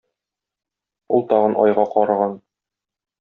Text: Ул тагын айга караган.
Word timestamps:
Ул 1.17 1.23
тагын 1.33 1.53
айга 1.65 1.85
караган. 1.97 2.33